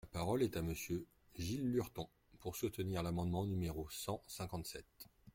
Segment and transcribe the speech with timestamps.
[0.03, 1.05] La parole est à Monsieur
[1.37, 2.07] Gilles Lurton,
[2.39, 5.09] pour soutenir l’amendement numéro cent cinquante-sept.